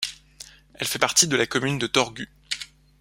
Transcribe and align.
Elle 0.73 0.87
fait 0.87 0.97
partie 0.97 1.27
de 1.27 1.35
la 1.35 1.45
commune 1.45 1.77
de 1.77 1.85
Torgu. 1.85 2.27